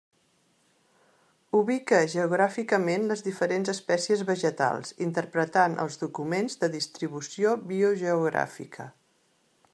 Ubica 1.59 1.99
geogràficament 2.13 3.05
les 3.11 3.21
diferents 3.27 3.71
espècies 3.75 4.25
vegetals, 4.31 4.95
interpretant 5.09 5.77
els 5.85 6.01
documents 6.07 6.61
de 6.65 6.71
distribució 6.81 7.55
biogeogràfica. 7.75 8.89